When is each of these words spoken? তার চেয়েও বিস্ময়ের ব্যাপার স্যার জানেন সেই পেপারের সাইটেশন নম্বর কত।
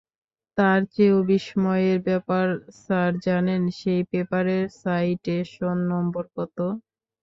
তার 0.57 0.79
চেয়েও 0.93 1.19
বিস্ময়ের 1.29 1.97
ব্যাপার 2.07 2.45
স্যার 2.79 3.11
জানেন 3.25 3.61
সেই 3.79 4.01
পেপারের 4.11 4.63
সাইটেশন 4.79 5.77
নম্বর 5.91 6.23
কত। 6.35 6.57